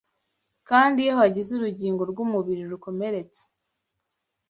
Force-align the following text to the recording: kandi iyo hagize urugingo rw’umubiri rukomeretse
kandi 0.69 0.97
iyo 1.03 1.13
hagize 1.19 1.49
urugingo 1.53 2.01
rw’umubiri 2.11 2.63
rukomeretse 2.71 3.41